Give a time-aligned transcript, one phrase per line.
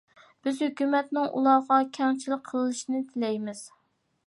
[0.45, 3.65] بىز ھۆكۈمەتنىڭ ئۇلارغا كەڭچىلىك قىلىشىنى تىلەيمىز.